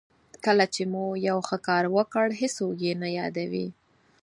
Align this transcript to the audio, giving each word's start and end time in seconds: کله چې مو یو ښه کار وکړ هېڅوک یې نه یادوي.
کله 0.45 0.65
چې 0.73 0.81
مو 0.91 1.05
یو 1.29 1.37
ښه 1.47 1.57
کار 1.67 1.85
وکړ 1.95 2.27
هېڅوک 2.39 2.77
یې 2.87 2.93
نه 3.01 3.07
یادوي. 3.17 3.67